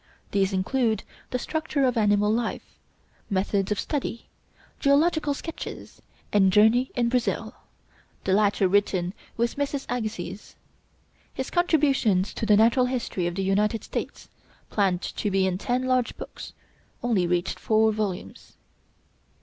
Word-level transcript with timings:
These 0.31 0.51
include 0.51 1.03
'The 1.29 1.37
Structure 1.37 1.83
of 1.85 1.95
Animal 1.95 2.33
Life,' 2.33 2.79
'Methods 3.29 3.71
of 3.71 3.79
Study,' 3.79 4.25
'Geological 4.79 5.35
Sketches,' 5.35 6.01
and 6.33 6.51
'Journey 6.51 6.89
in 6.95 7.07
Brazil,' 7.07 7.53
the 8.23 8.33
latter 8.33 8.67
written 8.67 9.13
with 9.37 9.57
Mrs. 9.57 9.85
Agassiz. 9.95 10.55
His 11.35 11.51
'Contributions 11.51 12.33
to 12.33 12.47
the 12.47 12.57
Natural 12.57 12.87
History 12.87 13.27
of 13.27 13.35
the 13.35 13.43
United 13.43 13.83
States,' 13.83 14.27
planned 14.71 15.03
to 15.03 15.29
be 15.29 15.45
in 15.45 15.59
ten 15.59 15.83
large 15.83 16.17
books, 16.17 16.53
only 17.03 17.27
reached 17.27 17.59
four 17.59 17.91
volumes. 17.91 18.53